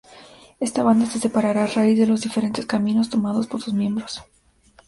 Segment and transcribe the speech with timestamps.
[0.59, 4.23] Esta banda se separará a raíz de los diferentes caminos tomados por sus miembros.